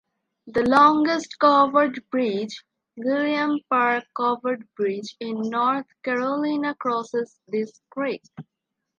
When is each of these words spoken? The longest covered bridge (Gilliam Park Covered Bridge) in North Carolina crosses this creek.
The 0.47 0.63
longest 0.67 1.37
covered 1.37 2.03
bridge 2.09 2.65
(Gilliam 2.99 3.59
Park 3.69 4.05
Covered 4.17 4.67
Bridge) 4.73 5.15
in 5.19 5.41
North 5.41 5.85
Carolina 6.01 6.73
crosses 6.73 7.39
this 7.47 7.79
creek. 7.91 8.23